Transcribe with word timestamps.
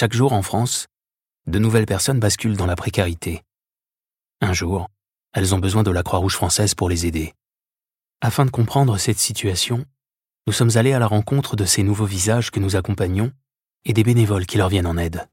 Chaque 0.00 0.12
jour 0.12 0.32
en 0.32 0.42
France, 0.42 0.86
de 1.48 1.58
nouvelles 1.58 1.84
personnes 1.84 2.20
basculent 2.20 2.56
dans 2.56 2.66
la 2.66 2.76
précarité. 2.76 3.42
Un 4.40 4.52
jour, 4.52 4.88
elles 5.32 5.56
ont 5.56 5.58
besoin 5.58 5.82
de 5.82 5.90
la 5.90 6.04
Croix-Rouge 6.04 6.36
française 6.36 6.76
pour 6.76 6.88
les 6.88 7.04
aider. 7.04 7.34
Afin 8.20 8.44
de 8.44 8.52
comprendre 8.52 8.96
cette 8.96 9.18
situation, 9.18 9.84
nous 10.46 10.52
sommes 10.52 10.76
allés 10.76 10.92
à 10.92 11.00
la 11.00 11.08
rencontre 11.08 11.56
de 11.56 11.64
ces 11.64 11.82
nouveaux 11.82 12.06
visages 12.06 12.52
que 12.52 12.60
nous 12.60 12.76
accompagnons 12.76 13.32
et 13.84 13.92
des 13.92 14.04
bénévoles 14.04 14.46
qui 14.46 14.56
leur 14.56 14.68
viennent 14.68 14.86
en 14.86 14.98
aide. 14.98 15.26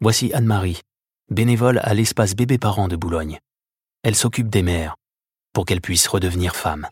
Voici 0.00 0.34
Anne-Marie, 0.34 0.80
bénévole 1.30 1.78
à 1.84 1.94
l'espace 1.94 2.34
bébé 2.34 2.58
parents 2.58 2.88
de 2.88 2.96
Boulogne. 2.96 3.38
Elle 4.02 4.16
s'occupe 4.16 4.48
des 4.48 4.64
mères 4.64 4.96
pour 5.52 5.66
qu'elles 5.66 5.80
puissent 5.80 6.08
redevenir 6.08 6.56
femmes. 6.56 6.88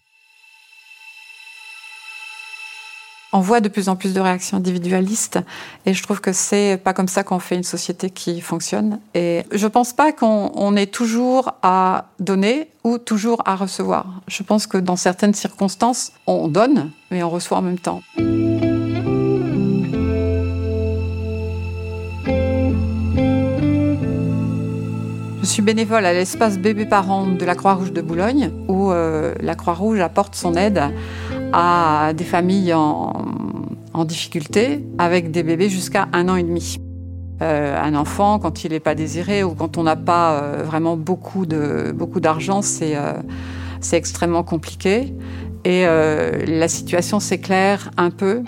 On 3.31 3.41
voit 3.41 3.61
de 3.61 3.69
plus 3.69 3.91
en 3.91 3.97
plus 3.97 4.15
de 4.15 4.21
réactions 4.21 4.57
individualistes 4.57 5.39
et 5.85 5.93
je 5.93 6.03
trouve 6.03 6.23
que 6.23 6.33
c'est 6.33 6.81
pas 6.83 6.95
comme 6.95 7.09
ça 7.09 7.25
qu'on 7.25 7.39
fait 7.39 7.57
une 7.57 7.63
société 7.63 8.09
qui 8.09 8.41
fonctionne. 8.41 9.01
Et 9.15 9.45
je 9.53 9.67
pense 9.67 9.93
pas 9.93 10.13
qu'on 10.13 10.77
est 10.77 10.91
toujours 10.91 11.53
à 11.63 12.07
donner 12.21 12.71
ou 12.85 12.97
toujours 12.97 13.43
à 13.45 13.55
recevoir. 13.55 14.23
Je 14.29 14.43
pense 14.43 14.67
que 14.67 14.79
dans 14.79 14.97
certaines 14.97 15.35
circonstances, 15.35 16.13
on 16.27 16.49
donne, 16.49 16.91
mais 17.11 17.23
on 17.23 17.29
reçoit 17.29 17.59
en 17.59 17.63
même 17.63 17.79
temps. 17.79 18.01
Je 25.49 25.55
suis 25.55 25.63
bénévole 25.63 26.05
à 26.07 26.13
l'espace 26.15 26.59
bébé 26.59 26.87
parents 26.87 27.27
de 27.27 27.45
la 27.45 27.55
Croix-Rouge 27.55 27.93
de 27.93 28.01
Boulogne, 28.01 28.53
où 28.69 28.91
euh, 28.91 29.35
la 29.41 29.55
Croix-Rouge 29.55 30.01
apporte 30.01 30.35
son 30.35 30.55
aide 30.55 30.83
à 31.53 32.13
des 32.15 32.25
familles 32.25 32.75
en, 32.75 33.25
difficulté 34.05 34.87
avec 34.99 35.33
des 35.33 35.43
bébés 35.43 35.69
jusqu'à 35.69 36.07
un 36.13 36.29
an 36.29 36.37
et 36.37 36.45
demi. 36.45 36.79
Euh, 37.43 37.77
un 37.83 37.97
enfant, 37.97 38.39
quand 38.39 38.63
il 38.63 38.71
n'est 38.71 38.79
pas 38.79 38.95
désiré 38.95 39.43
ou 39.43 39.55
quand 39.55 39.77
on 39.77 39.83
n'a 39.83 39.97
pas 39.97 40.35
euh, 40.35 40.63
vraiment 40.65 40.97
beaucoup 40.97 41.47
de 41.47 41.93
beaucoup 41.93 42.21
d'argent, 42.21 42.63
c'est 42.63 42.97
c'est 43.81 43.97
extrêmement 43.97 44.45
compliqué. 44.45 45.15
Et 45.65 45.85
la 45.85 46.69
situation 46.69 47.19
s'éclaire 47.19 47.91
un 47.97 48.11
peu 48.11 48.45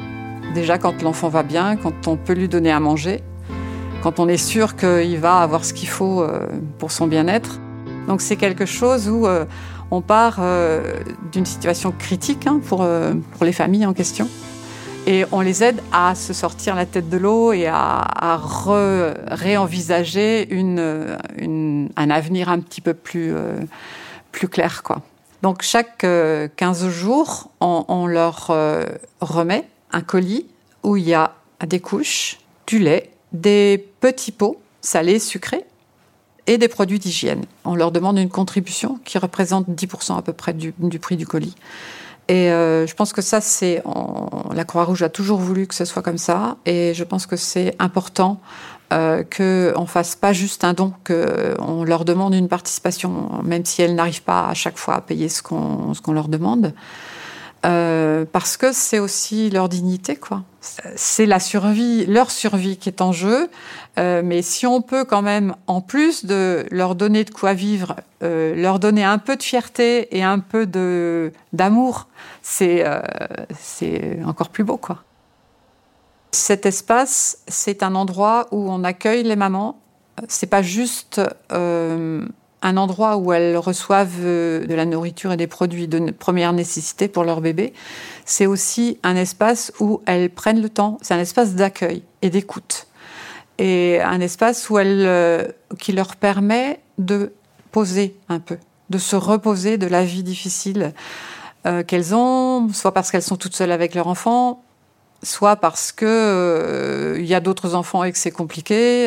déjà 0.55 0.79
quand 0.79 1.03
l'enfant 1.03 1.29
va 1.29 1.43
bien, 1.43 1.75
quand 1.75 2.07
on 2.07 2.17
peut 2.17 2.35
lui 2.35 2.49
donner 2.49 2.71
à 2.71 2.79
manger 2.79 3.23
quand 4.03 4.19
on 4.19 4.29
est 4.29 4.37
sûr 4.37 4.77
qu'il 4.77 5.19
va 5.19 5.39
avoir 5.39 5.65
ce 5.65 5.73
qu'il 5.73 5.89
faut 5.89 6.23
euh, 6.23 6.47
pour 6.79 6.91
son 6.91 7.07
bien-être. 7.07 7.61
Donc 8.09 8.21
c'est 8.21 8.37
quelque 8.37 8.67
chose 8.67 9.09
où 9.09 9.27
euh, 9.27 9.45
on 9.91 10.01
part 10.01 10.37
euh, 10.39 11.03
d'une 11.33 11.47
situation 11.47 11.93
critique 11.93 12.47
hein, 12.47 12.61
pour, 12.67 12.87
pour 13.33 13.45
les 13.45 13.53
familles 13.53 13.87
en 13.87 13.93
question. 13.93 14.29
Et 15.07 15.25
on 15.33 15.41
les 15.41 15.65
aide 15.65 15.81
à 15.93 16.15
se 16.15 16.33
sortir 16.33 16.75
la 16.75 16.85
tête 16.87 17.09
de 17.09 17.17
l'eau 17.17 17.53
et 17.53 17.67
à, 17.67 18.41
réenvisager 19.29 20.53
une, 20.53 21.89
un 21.97 22.11
avenir 22.11 22.51
un 22.51 22.61
petit 22.61 22.83
peu 22.83 22.93
plus, 22.93 23.35
plus 24.31 24.47
clair. 24.49 24.83
Quoi. 24.83 25.01
Donc 25.43 25.63
chaque 25.63 26.07
15 26.57 26.89
jours, 26.91 27.51
on, 27.61 27.87
on 27.89 28.07
leur 28.07 28.55
remet 29.21 29.67
un 29.91 30.03
colis 30.03 30.47
où 30.83 30.97
il 30.97 31.09
y 31.09 31.15
a 31.15 31.33
des 31.67 31.81
couches, 31.81 32.39
du 32.67 32.79
lait, 32.79 33.11
des 33.33 33.85
petits 34.01 34.33
pots 34.33 34.61
salés, 34.81 35.19
sucrés 35.19 35.65
et 36.47 36.59
des 36.59 36.69
produits 36.69 36.99
d'hygiène. 36.99 37.45
On 37.65 37.75
leur 37.75 37.93
demande 37.93 38.19
une 38.19 38.29
contribution 38.29 38.99
qui 39.05 39.19
représente 39.19 39.69
10% 39.69 40.19
à 40.19 40.23
peu 40.23 40.33
près 40.33 40.53
du, 40.53 40.73
prix 40.99 41.17
du 41.17 41.27
colis. 41.27 41.55
Et 42.29 42.51
euh, 42.51 42.87
je 42.87 42.95
pense 42.95 43.13
que 43.13 43.23
ça, 43.23 43.41
c'est. 43.41 43.83
La 44.55 44.65
Croix-Rouge 44.65 45.03
a 45.03 45.09
toujours 45.09 45.41
voulu 45.41 45.67
que 45.67 45.75
ce 45.75 45.85
soit 45.85 46.03
comme 46.03 46.19
ça. 46.19 46.59
Et 46.65 46.93
je 46.95 47.03
pense 47.03 47.27
que 47.27 47.37
c'est 47.37 47.75
important 47.81 48.41
euh, 48.93 49.25
qu'on 49.25 49.87
fasse 49.87 50.15
pas 50.17 50.33
juste 50.33 50.65
un 50.65 50.73
don, 50.73 50.93
qu'on 51.05 51.85
leur 51.85 52.05
demande 52.05 52.35
une 52.35 52.49
participation, 52.49 53.43
même 53.43 53.65
si 53.65 53.83
elles 53.83 53.95
n'arrivent 53.95 54.23
pas 54.23 54.49
à 54.49 54.55
chaque 54.55 54.79
fois 54.79 54.95
à 54.95 55.01
payer 55.01 55.29
ce 55.29 55.43
qu'on 55.43 56.13
leur 56.13 56.29
demande. 56.29 56.73
Euh, 57.67 58.25
parce 58.31 58.57
que 58.57 58.73
c'est 58.73 58.99
aussi 58.99 59.51
leur 59.51 59.69
dignité, 59.69 60.17
quoi. 60.17 60.43
C'est 60.61 61.27
la 61.27 61.41
survie, 61.41 62.05
leur 62.07 62.31
survie 62.31 62.77
qui 62.77 62.89
est 62.89 63.01
en 63.01 63.13
jeu. 63.13 63.51
Euh, 63.99 64.23
mais 64.25 64.43
si 64.43 64.67
on 64.67 64.83
peut 64.83 65.05
quand 65.05 65.23
même, 65.23 65.55
en 65.67 65.81
plus 65.81 66.25
de 66.25 66.67
leur 66.71 66.95
donner 66.95 67.25
de 67.25 67.31
quoi 67.31 67.55
vivre, 67.55 67.97
euh, 68.23 68.55
leur 68.55 68.79
donner 68.79 69.03
un 69.03 69.19
peu 69.19 69.37
de 69.37 69.43
fierté 69.43 70.15
et 70.17 70.23
un 70.23 70.39
peu 70.39 70.67
de 70.67 71.33
d'amour, 71.53 72.09
c'est 72.43 72.85
c'est 73.59 74.19
encore 74.25 74.51
plus 74.51 74.65
beau, 74.65 74.77
quoi. 74.77 75.03
Cet 76.33 76.67
espace, 76.67 77.39
c'est 77.49 77.83
un 77.83 77.95
endroit 77.95 78.47
où 78.51 78.71
on 78.71 78.85
accueille 78.85 79.23
les 79.23 79.37
mamans. 79.37 79.81
C'est 80.29 80.47
pas 80.47 80.63
juste 80.63 81.21
un 82.63 82.77
endroit 82.77 83.17
où 83.17 83.33
elles 83.33 83.57
reçoivent 83.57 84.19
euh, 84.21 84.67
de 84.67 84.75
la 84.75 84.85
nourriture 84.85 85.33
et 85.33 85.37
des 85.37 85.47
produits 85.47 85.89
de 85.89 86.11
première 86.11 86.53
nécessité 86.53 87.09
pour 87.09 87.25
leur 87.25 87.41
bébé, 87.41 87.73
c'est 88.25 88.47
aussi 88.47 88.99
un 89.03 89.17
espace 89.17 89.73
où 89.81 90.03
elles 90.07 90.31
prennent 90.31 90.61
le 90.61 90.69
temps, 90.69 90.99
c'est 91.03 91.15
un 91.15 91.19
espace 91.19 91.55
d'accueil 91.55 92.03
et 92.23 92.31
d'écoute. 92.31 92.87
Et 93.59 94.01
un 94.01 94.21
espace 94.21 94.71
où 94.71 94.79
elles, 94.79 95.05
euh, 95.07 95.45
qui 95.79 95.93
leur 95.93 96.17
permet 96.17 96.81
de 96.99 97.33
poser 97.73 98.17
un 98.29 98.41
peu, 98.41 98.59
de 98.91 98.99
se 98.99 99.17
reposer 99.17 99.79
de 99.79 99.87
la 99.87 100.05
vie 100.05 100.23
difficile 100.23 100.93
euh, 101.67 101.83
qu'elles 101.83 102.15
ont, 102.15 102.69
soit 102.73 102.93
parce 102.93 103.11
qu'elles 103.11 103.23
sont 103.23 103.37
toutes 103.37 103.55
seules 103.55 103.73
avec 103.73 103.95
leur 103.95 104.07
enfant, 104.07 104.63
soit 105.23 105.57
parce 105.57 105.93
que 105.93 107.17
il 107.19 107.27
y 107.27 107.35
a 107.35 107.41
d'autres 107.41 107.75
enfants 107.75 108.05
et 108.05 108.13
que 108.13 108.17
c'est 108.17 108.31
compliqué. 108.31 109.07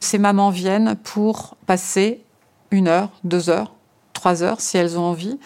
ces 0.00 0.18
mamans 0.18 0.50
viennent 0.50 0.96
pour 1.04 1.56
passer 1.66 2.24
une 2.70 2.88
heure, 2.88 3.10
deux 3.24 3.50
heures, 3.50 3.72
trois 4.12 4.42
heures, 4.42 4.60
si 4.60 4.76
elles 4.76 4.98
ont 4.98 5.04
envie, 5.04 5.38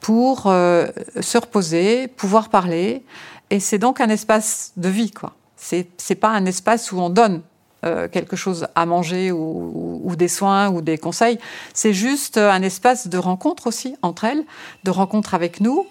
pour 0.00 0.44
euh, 0.46 0.88
se 1.20 1.38
reposer, 1.38 2.08
pouvoir 2.08 2.48
parler. 2.48 3.04
Et 3.50 3.60
c'est 3.60 3.78
donc 3.78 4.00
un 4.00 4.08
espace 4.08 4.72
de 4.76 4.88
vie, 4.88 5.10
quoi. 5.10 5.34
C'est, 5.56 5.88
c'est 5.96 6.16
pas 6.16 6.30
un 6.30 6.44
espace 6.44 6.90
où 6.90 6.98
on 6.98 7.08
donne 7.08 7.42
euh, 7.84 8.08
quelque 8.08 8.34
chose 8.34 8.66
à 8.74 8.84
manger 8.84 9.30
ou, 9.30 10.14
des 10.16 10.28
soins 10.28 10.70
ou 10.70 10.82
des 10.82 10.98
conseils. 10.98 11.38
C'est 11.72 11.92
juste 11.92 12.36
un 12.36 12.62
espace 12.62 13.06
de 13.06 13.18
rencontre 13.18 13.68
aussi 13.68 13.96
entre 14.02 14.24
elles, 14.24 14.44
de 14.82 14.90
rencontre 14.90 15.34
avec 15.34 15.60
nous, 15.60 15.86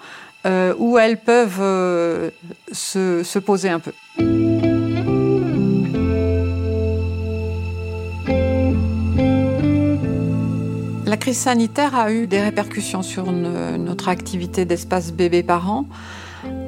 euh, 0.45 0.73
où 0.77 0.97
elles 0.97 1.21
peuvent 1.21 2.31
se, 2.71 3.23
se 3.23 3.39
poser 3.39 3.69
un 3.69 3.79
peu. 3.79 3.93
Crise 11.21 11.37
sanitaire 11.37 11.93
a 11.93 12.11
eu 12.11 12.25
des 12.25 12.41
répercussions 12.41 13.03
sur 13.03 13.31
notre 13.31 14.09
activité 14.09 14.65
d'espace 14.65 15.13
bébé-parents, 15.13 15.85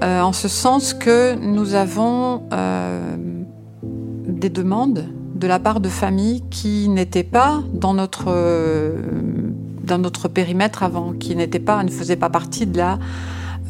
euh, 0.03 0.21
en 0.21 0.31
ce 0.31 0.47
sens 0.47 0.93
que 0.93 1.33
nous 1.33 1.73
avons 1.73 2.43
euh, 2.53 3.15
des 3.81 4.51
demandes 4.51 5.09
de 5.33 5.47
la 5.47 5.57
part 5.57 5.79
de 5.79 5.89
familles 5.89 6.43
qui 6.51 6.87
n'étaient 6.87 7.23
pas 7.23 7.63
dans 7.73 7.95
notre, 7.95 8.31
dans 9.83 9.97
notre 9.97 10.27
périmètre 10.27 10.83
avant, 10.83 11.13
qui 11.13 11.35
n'étaient 11.35 11.59
pas, 11.59 11.83
ne 11.83 11.89
faisaient 11.89 12.15
pas 12.15 12.29
partie 12.29 12.67
de 12.67 12.77
la 12.77 12.99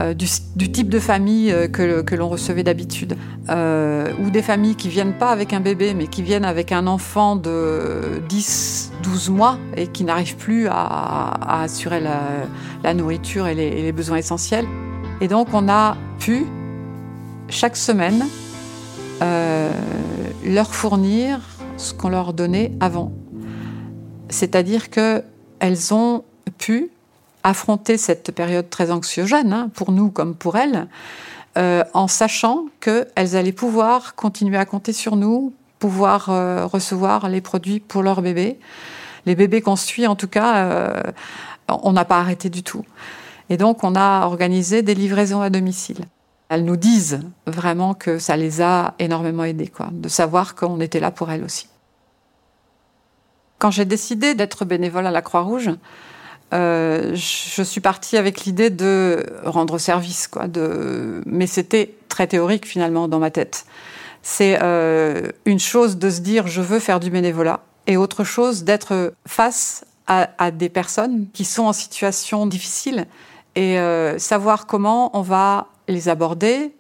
euh, 0.01 0.15
du, 0.15 0.71
type 0.71 0.89
de 0.89 0.99
famille 0.99 1.51
euh, 1.51 1.67
que, 1.67 2.15
l'on 2.15 2.27
recevait 2.27 2.63
d'habitude. 2.63 3.15
Euh, 3.49 4.11
ou 4.19 4.31
des 4.31 4.41
familles 4.41 4.75
qui 4.75 4.89
viennent 4.89 5.17
pas 5.17 5.29
avec 5.29 5.53
un 5.53 5.59
bébé, 5.59 5.93
mais 5.93 6.07
qui 6.07 6.23
viennent 6.23 6.45
avec 6.45 6.71
un 6.71 6.87
enfant 6.87 7.35
de 7.35 8.21
10, 8.27 8.91
12 9.03 9.29
mois 9.29 9.59
et 9.77 9.87
qui 9.87 10.03
n'arrivent 10.03 10.37
plus 10.37 10.67
à, 10.67 11.61
assurer 11.61 12.01
la, 12.83 12.93
nourriture 12.93 13.45
et 13.47 13.53
les, 13.53 13.91
besoins 13.91 14.17
essentiels. 14.17 14.65
Et 15.21 15.27
donc 15.27 15.49
on 15.53 15.69
a 15.69 15.95
pu, 16.19 16.45
chaque 17.49 17.77
semaine, 17.77 18.25
leur 19.21 20.73
fournir 20.73 21.39
ce 21.77 21.93
qu'on 21.93 22.09
leur 22.09 22.33
donnait 22.33 22.71
avant. 22.79 23.11
C'est-à-dire 24.29 24.89
qu'elles 24.89 25.93
ont 25.93 26.23
pu 26.57 26.89
affronter 27.43 27.97
cette 27.97 28.31
période 28.31 28.69
très 28.69 28.91
anxiogène, 28.91 29.53
hein, 29.53 29.69
pour 29.73 29.91
nous 29.91 30.09
comme 30.09 30.35
pour 30.35 30.55
elles, 30.55 30.87
euh, 31.57 31.83
en 31.93 32.07
sachant 32.07 32.65
qu'elles 32.79 33.35
allaient 33.35 33.51
pouvoir 33.51 34.15
continuer 34.15 34.57
à 34.57 34.65
compter 34.65 34.93
sur 34.93 35.15
nous, 35.15 35.53
pouvoir 35.77 36.29
euh, 36.29 36.65
recevoir 36.65 37.27
les 37.29 37.41
produits 37.41 37.79
pour 37.79 38.01
leur 38.01 38.21
bébé. 38.21 38.57
Les 39.25 39.35
bébés 39.35 39.61
qu'on 39.61 39.75
suit, 39.75 40.07
en 40.07 40.15
tout 40.15 40.27
cas, 40.27 40.65
euh, 40.65 41.01
on 41.67 41.91
n'a 41.91 42.05
pas 42.05 42.19
arrêté 42.19 42.49
du 42.49 42.63
tout. 42.63 42.83
Et 43.49 43.57
donc, 43.57 43.83
on 43.83 43.95
a 43.95 44.25
organisé 44.25 44.81
des 44.81 44.95
livraisons 44.95 45.41
à 45.41 45.49
domicile. 45.49 46.05
Elles 46.49 46.65
nous 46.65 46.77
disent 46.77 47.19
vraiment 47.45 47.93
que 47.93 48.19
ça 48.19 48.37
les 48.37 48.61
a 48.61 48.95
énormément 48.99 49.43
aidées, 49.43 49.67
quoi, 49.67 49.89
de 49.91 50.07
savoir 50.07 50.55
qu'on 50.55 50.79
était 50.79 50.99
là 50.99 51.11
pour 51.11 51.31
elles 51.31 51.43
aussi. 51.43 51.67
Quand 53.59 53.71
j'ai 53.71 53.85
décidé 53.85 54.35
d'être 54.35 54.65
bénévole 54.65 55.07
à 55.07 55.11
la 55.11 55.21
Croix-Rouge, 55.21 55.71
euh, 56.53 57.15
je 57.15 57.63
suis 57.63 57.81
partie 57.81 58.17
avec 58.17 58.45
l'idée 58.45 58.69
de 58.69 59.25
rendre 59.43 59.77
service, 59.77 60.27
quoi. 60.27 60.45
Mais 61.25 61.47
c'était 61.47 61.95
très 62.09 62.27
théorique 62.27 62.67
finalement 62.67 63.07
dans 63.07 63.19
ma 63.19 63.31
tête. 63.31 63.65
C'est 64.21 64.59
euh, 64.61 65.29
une 65.45 65.59
chose 65.59 65.97
de 65.97 66.09
se 66.09 66.21
dire 66.21 66.47
je 66.47 66.61
veux 66.61 66.79
faire 66.79 66.99
du 66.99 67.09
bénévolat 67.09 67.61
et 67.87 67.97
autre 67.97 68.23
chose 68.23 68.63
d'être 68.63 69.13
face 69.27 69.83
à, 70.07 70.51
des 70.51 70.69
personnes 70.69 71.27
qui 71.33 71.45
sont 71.45 71.63
en 71.63 71.73
situation 71.73 72.45
difficile 72.45 73.07
et 73.55 73.79
euh, 73.79 74.19
savoir 74.19 74.67
comment 74.67 75.17
on 75.17 75.21
va 75.21 75.67
les 75.87 76.09
aborder, 76.09 76.73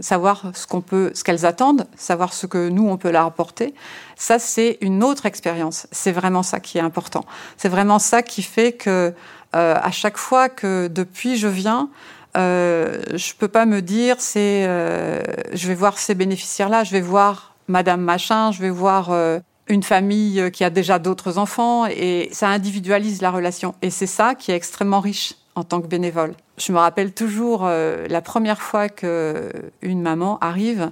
savoir 0.00 0.52
ce 0.54 0.66
qu'on 0.66 0.80
peut, 0.80 1.12
ce 1.14 1.24
qu'elles 1.24 1.46
attendent, 1.46 1.86
savoir 1.96 2.32
ce 2.32 2.46
que 2.46 2.68
nous 2.68 2.88
on 2.88 2.96
peut 2.96 3.10
leur 3.10 3.26
apporter. 3.26 3.74
Ça, 4.16 4.38
c'est 4.38 4.78
une 4.80 5.02
autre 5.02 5.26
expérience. 5.26 5.86
C'est 5.92 6.12
vraiment 6.12 6.42
ça 6.42 6.60
qui 6.60 6.78
est 6.78 6.82
important. 6.82 7.24
C'est 7.56 7.68
vraiment 7.68 7.98
ça 7.98 8.22
qui 8.22 8.42
fait 8.42 8.72
que 8.72 9.14
euh, 9.56 9.74
à 9.82 9.90
chaque 9.90 10.18
fois 10.18 10.48
que 10.48 10.88
depuis 10.88 11.36
je 11.36 11.48
viens, 11.48 11.88
euh, 12.36 13.02
je 13.14 13.32
peux 13.34 13.48
pas 13.48 13.66
me 13.66 13.82
dire 13.82 14.16
c'est, 14.18 14.64
euh, 14.66 15.20
je 15.52 15.66
vais 15.68 15.74
voir 15.74 15.98
ces 15.98 16.14
bénéficiaires-là, 16.14 16.84
je 16.84 16.92
vais 16.92 17.00
voir 17.00 17.54
Madame 17.66 18.00
Machin, 18.00 18.52
je 18.52 18.60
vais 18.60 18.70
voir 18.70 19.10
euh, 19.10 19.40
une 19.66 19.82
famille 19.82 20.50
qui 20.52 20.64
a 20.64 20.70
déjà 20.70 20.98
d'autres 20.98 21.38
enfants 21.38 21.86
et 21.86 22.28
ça 22.32 22.48
individualise 22.48 23.20
la 23.20 23.30
relation. 23.30 23.74
Et 23.82 23.90
c'est 23.90 24.06
ça 24.06 24.34
qui 24.34 24.52
est 24.52 24.56
extrêmement 24.56 25.00
riche 25.00 25.34
en 25.54 25.64
tant 25.64 25.80
que 25.80 25.86
bénévole. 25.86 26.34
Je 26.60 26.72
me 26.72 26.78
rappelle 26.78 27.12
toujours 27.12 27.62
euh, 27.64 28.06
la 28.08 28.20
première 28.20 28.60
fois 28.60 28.90
que 28.90 29.50
une 29.80 30.02
maman 30.02 30.38
arrive, 30.40 30.90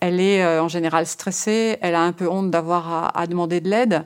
elle 0.00 0.20
est 0.20 0.42
euh, 0.42 0.60
en 0.60 0.66
général 0.66 1.06
stressée, 1.06 1.78
elle 1.82 1.94
a 1.94 2.02
un 2.02 2.10
peu 2.10 2.28
honte 2.28 2.50
d'avoir 2.50 3.16
à, 3.16 3.26
demander 3.28 3.60
de 3.60 3.70
l'aide, 3.70 4.04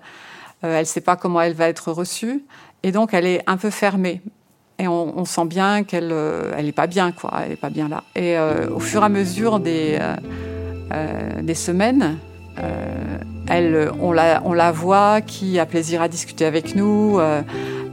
euh, 0.65 0.75
elle 0.75 0.81
ne 0.81 0.85
sait 0.85 1.01
pas 1.01 1.17
comment 1.17 1.41
elle 1.41 1.55
va 1.55 1.69
être 1.69 1.93
reçue 1.93 2.45
et 2.83 2.93
donc 2.93 3.15
elle 3.15 3.25
est 3.25 3.43
un 3.47 3.57
peu 3.57 3.71
fermée. 3.71 4.21
Et 4.81 4.87
on, 4.87 5.25
sent 5.25 5.47
bien 5.47 5.83
qu'elle 5.83 6.15
elle 6.57 6.73
pas 6.73 6.87
bien 6.87 7.11
quoi, 7.11 7.33
elle 7.45 7.53
est 7.53 7.57
pas 7.57 7.71
bien 7.71 7.89
là. 7.89 8.05
Et 8.15 8.39
au 8.73 8.79
fur 8.79 9.03
et 9.03 9.07
à 9.07 9.09
mesure 9.09 9.59
des 9.59 9.99
semaines, 11.55 12.17
on 13.51 14.13
la 14.13 14.71
voit 14.71 15.21
qui 15.21 15.59
a 15.59 15.67
plaisir 15.67 16.01
à 16.01 16.07
discuter 16.07 16.45
avec 16.45 16.77
nous. 16.77 17.19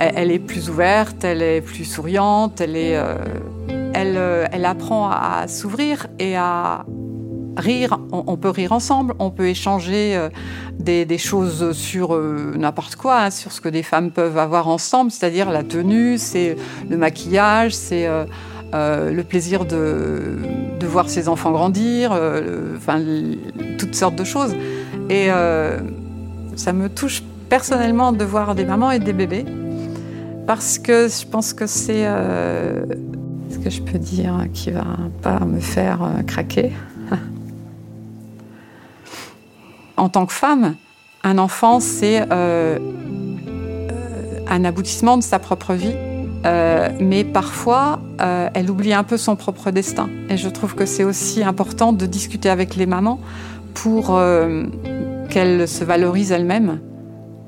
Euh, 0.02 0.12
elle, 0.16 0.32
est 0.32 0.40
plus 0.40 0.70
ouverte, 0.70 1.24
elle 1.24 1.42
est 1.42 1.62
plus 1.62 1.86
souriante, 1.86 2.62
elle, 2.62 2.76
est, 2.76 2.98
euh, 2.98 3.16
elle, 3.94 4.16
euh, 4.18 4.46
elle 4.52 4.66
apprend 4.66 5.10
à 5.10 5.48
s'ouvrir 5.48 6.08
et 6.20 6.36
à 6.36 6.86
rire. 7.58 8.00
On, 8.12 8.36
peut 8.36 8.50
rire 8.50 8.74
ensemble, 8.74 9.14
on 9.20 9.32
peut 9.32 9.48
échanger 9.48 10.20
des, 10.78 11.06
des 11.06 11.18
choses 11.18 11.72
sur 11.72 12.14
n'importe 12.14 12.98
quoi, 12.98 13.22
hein, 13.22 13.30
sur 13.30 13.54
ce 13.54 13.62
que 13.62 13.70
des 13.70 13.82
femmes 13.82 14.12
peuvent 14.12 14.38
avoir 14.38 14.68
ensemble, 14.68 15.10
c'est-à-dire 15.10 15.50
la 15.50 15.64
tenue, 15.64 16.18
c'est 16.18 16.58
le 16.90 16.98
maquillage, 16.98 17.74
c'est 17.74 18.10
le 18.74 19.22
plaisir 19.22 19.64
de, 19.64 20.38
de, 20.82 20.86
voir 20.86 21.08
ses 21.08 21.30
enfants 21.30 21.52
grandir, 21.52 22.12
enfin 22.76 23.02
toutes 23.78 23.96
sortes 23.96 24.16
de 24.16 24.26
choses. 24.26 24.54
Et 25.10 25.28
euh, 25.30 25.78
ça 26.56 26.74
me 26.74 26.90
touche 26.90 27.24
personnellement 27.50 28.12
de 28.12 28.26
voir 28.26 28.56
des 28.56 28.66
mamans 28.66 28.92
et 28.92 29.00
des 29.00 29.14
bébés 29.14 29.46
parce 30.46 30.80
que 30.80 31.08
je 31.08 31.26
pense 31.26 31.54
que 31.54 31.68
c'est 31.68 32.06
euh, 32.06 32.86
ce 33.50 33.58
que 33.58 33.70
je 33.70 33.82
peux 33.82 33.98
dire 33.98 34.48
qui 34.54 34.72
va 34.72 34.86
pas 35.22 35.40
me 35.40 35.60
faire 35.60 36.04
euh, 36.04 36.22
craquer. 36.24 36.72
en 39.98 40.10
tant 40.10 40.26
que 40.26 40.34
femme, 40.34 40.76
un 41.24 41.38
enfant, 41.38 41.80
c'est 41.80 42.22
un 44.48 44.64
aboutissement 44.64 45.18
de 45.18 45.24
sa 45.24 45.40
propre 45.40 45.74
vie, 45.74 45.96
mais 47.00 47.24
parfois, 47.24 48.00
elle 48.54 48.70
oublie 48.70 48.94
un 48.94 49.04
peu 49.04 49.18
son 49.18 49.36
propre 49.36 49.72
destin. 49.72 50.08
Et 50.30 50.38
je 50.38 50.48
trouve 50.50 50.76
que 50.76 50.86
c'est 50.86 51.04
aussi 51.04 51.44
important 51.44 51.94
de 51.94 52.06
discuter 52.06 52.50
avec 52.50 52.76
les 52.76 52.86
mamans 52.86 53.20
pour 53.74 54.22
qu'elles 55.30 55.68
se 55.68 55.84
valorisent 55.84 56.32
elles-mêmes 56.32 56.80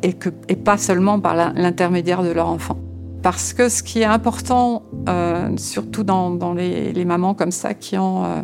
et, 0.02 0.16
et 0.48 0.56
pas 0.56 0.80
seulement 0.80 1.20
par 1.20 1.36
l'intermédiaire 1.36 2.24
de 2.24 2.32
leur 2.32 2.48
enfant. 2.48 2.78
Parce 3.30 3.52
que 3.52 3.68
ce 3.68 3.84
qui 3.84 4.00
est 4.00 4.06
important, 4.06 4.84
euh, 5.10 5.50
surtout 5.58 6.06
dans, 6.06 6.54
les, 6.54 7.04
mamans 7.04 7.34
comme 7.34 7.52
ça 7.52 7.74
qui 7.74 7.98
ont 7.98 8.24
euh, 8.24 8.42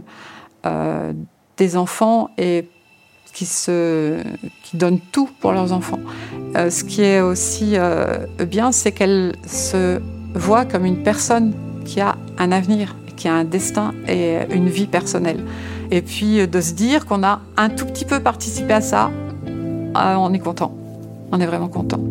euh, 0.65 1.13
des 1.55 1.77
enfants 1.77 2.31
et 2.37 2.67
qui, 3.33 3.47
donnent 4.73 4.99
tout 4.99 5.29
pour 5.39 5.53
leurs 5.53 5.71
enfants, 5.71 6.01
ce 6.55 6.83
qui 6.83 7.01
est 7.01 7.21
aussi 7.21 7.77
bien, 8.45 8.73
c'est 8.73 8.91
qu'elles 8.91 9.37
se 9.47 10.01
voient 10.35 10.65
comme 10.65 10.83
une 10.83 11.01
personne 11.01 11.53
qui 11.85 12.01
a 12.01 12.17
un 12.37 12.51
avenir, 12.51 12.97
qui 13.15 13.29
a 13.29 13.35
un 13.35 13.45
destin 13.45 13.93
et 14.09 14.39
une 14.53 14.67
vie 14.67 14.87
personnelle. 14.87 15.45
Et 15.91 16.01
puis 16.01 16.45
de 16.45 16.59
se 16.59 16.73
dire 16.73 17.05
qu'on 17.05 17.23
a 17.23 17.39
un 17.55 17.69
tout 17.69 17.85
petit 17.85 18.03
peu 18.03 18.19
participé 18.19 18.73
à 18.73 18.81
ça, 18.81 19.11
on 19.95 20.33
est 20.33 20.39
content. 20.39 20.75
On 21.31 21.39
est 21.39 21.47
vraiment 21.47 21.69
content. 21.69 22.01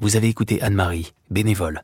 Vous 0.00 0.14
avez 0.14 0.28
écouté 0.28 0.62
Anne-Marie, 0.62 1.12
bénévole. 1.28 1.82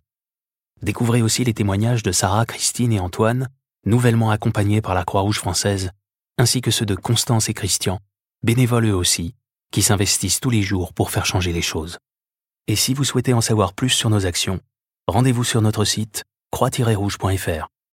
Découvrez 0.82 1.20
aussi 1.20 1.42
les 1.42 1.52
témoignages 1.52 2.04
de 2.04 2.12
Sarah, 2.12 2.46
Christine 2.46 2.92
et 2.92 3.00
Antoine, 3.00 3.48
nouvellement 3.86 4.30
accompagnés 4.30 4.80
par 4.80 4.94
la 4.94 5.04
Croix-Rouge 5.04 5.40
française, 5.40 5.90
ainsi 6.38 6.60
que 6.60 6.70
ceux 6.70 6.86
de 6.86 6.94
Constance 6.94 7.48
et 7.48 7.54
Christian, 7.54 7.98
bénévoles 8.44 8.86
eux 8.86 8.94
aussi, 8.94 9.34
qui 9.72 9.82
s'investissent 9.82 10.38
tous 10.38 10.50
les 10.50 10.62
jours 10.62 10.92
pour 10.92 11.10
faire 11.10 11.26
changer 11.26 11.52
les 11.52 11.60
choses. 11.60 11.98
Et 12.68 12.76
si 12.76 12.94
vous 12.94 13.02
souhaitez 13.02 13.34
en 13.34 13.40
savoir 13.40 13.72
plus 13.72 13.90
sur 13.90 14.10
nos 14.10 14.26
actions, 14.26 14.60
rendez-vous 15.08 15.44
sur 15.44 15.60
notre 15.60 15.84
site 15.84 16.22
croix-rouge.fr. 16.52 17.73